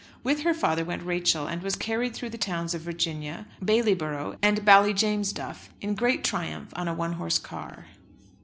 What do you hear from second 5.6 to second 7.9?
in great triumph on a one horse car.